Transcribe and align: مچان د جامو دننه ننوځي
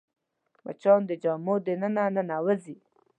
مچان 0.65 1.01
د 1.09 1.11
جامو 1.23 1.55
دننه 1.65 2.05
ننوځي 2.15 2.75